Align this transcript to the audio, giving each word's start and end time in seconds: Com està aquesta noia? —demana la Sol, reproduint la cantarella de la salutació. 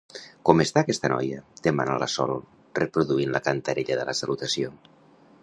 Com 0.49 0.61
està 0.63 0.83
aquesta 0.85 1.11
noia? 1.13 1.43
—demana 1.67 1.99
la 2.05 2.07
Sol, 2.15 2.33
reproduint 2.81 3.37
la 3.37 3.43
cantarella 3.51 4.01
de 4.01 4.09
la 4.11 4.19
salutació. 4.23 4.75